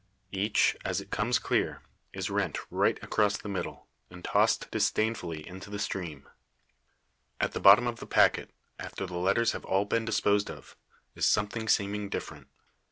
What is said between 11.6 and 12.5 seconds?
seeming different.